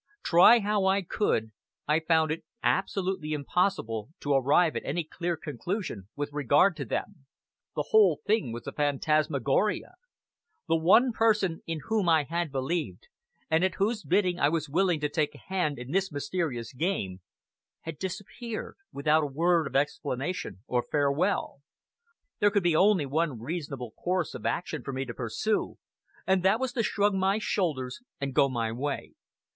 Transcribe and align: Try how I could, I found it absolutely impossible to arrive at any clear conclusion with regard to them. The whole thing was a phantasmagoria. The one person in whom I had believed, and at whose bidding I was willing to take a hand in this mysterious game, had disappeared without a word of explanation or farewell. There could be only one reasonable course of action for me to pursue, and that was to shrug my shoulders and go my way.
Try 0.23 0.57
how 0.61 0.87
I 0.87 1.03
could, 1.03 1.51
I 1.87 1.99
found 1.99 2.31
it 2.31 2.43
absolutely 2.63 3.33
impossible 3.33 4.09
to 4.21 4.33
arrive 4.33 4.75
at 4.75 4.83
any 4.83 5.03
clear 5.03 5.37
conclusion 5.37 6.09
with 6.15 6.33
regard 6.33 6.75
to 6.77 6.85
them. 6.85 7.27
The 7.75 7.89
whole 7.89 8.19
thing 8.25 8.51
was 8.51 8.65
a 8.65 8.71
phantasmagoria. 8.71 9.93
The 10.67 10.75
one 10.75 11.11
person 11.11 11.61
in 11.67 11.81
whom 11.85 12.09
I 12.09 12.23
had 12.23 12.51
believed, 12.51 13.09
and 13.47 13.63
at 13.63 13.75
whose 13.75 14.01
bidding 14.03 14.39
I 14.39 14.49
was 14.49 14.67
willing 14.67 14.99
to 15.01 15.07
take 15.07 15.35
a 15.35 15.37
hand 15.37 15.77
in 15.77 15.91
this 15.91 16.11
mysterious 16.11 16.73
game, 16.73 17.21
had 17.81 17.99
disappeared 17.99 18.77
without 18.91 19.21
a 19.23 19.27
word 19.27 19.67
of 19.67 19.75
explanation 19.75 20.63
or 20.65 20.81
farewell. 20.81 21.61
There 22.39 22.49
could 22.49 22.63
be 22.63 22.75
only 22.75 23.05
one 23.05 23.39
reasonable 23.39 23.91
course 23.91 24.33
of 24.33 24.47
action 24.47 24.81
for 24.81 24.93
me 24.93 25.05
to 25.05 25.13
pursue, 25.13 25.77
and 26.25 26.41
that 26.41 26.59
was 26.59 26.73
to 26.73 26.81
shrug 26.81 27.13
my 27.13 27.37
shoulders 27.37 27.99
and 28.19 28.33
go 28.33 28.49
my 28.49 28.71
way. 28.71 29.13